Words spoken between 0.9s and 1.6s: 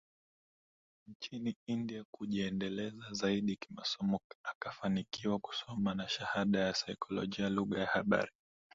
nchini